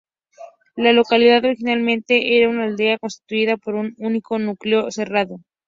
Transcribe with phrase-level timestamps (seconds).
[0.75, 5.37] La localidad originalmente era una aldea constituida por un único núcleo cerrado.